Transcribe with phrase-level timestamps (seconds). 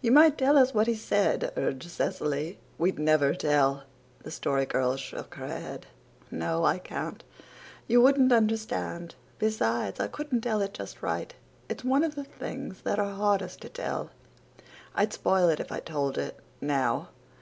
[0.00, 2.58] "You might tell us what he said," urged Cecily.
[2.78, 3.84] "We'd never tell."
[4.24, 5.86] The Story Girl shook her head.
[6.32, 7.22] "No, I can't.
[7.86, 9.14] You wouldn't understand.
[9.38, 11.32] Besides, I couldn't tell it just right.
[11.68, 14.10] It's one of the things that are hardest to tell.
[14.96, 17.10] I'd spoil it if I told it now.